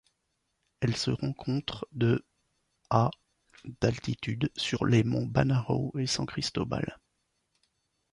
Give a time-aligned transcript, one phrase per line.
[0.79, 2.25] Elle se rencontre de
[2.89, 3.11] à
[3.81, 6.99] d'altitude sur les monts Banahaw et San Cristobal.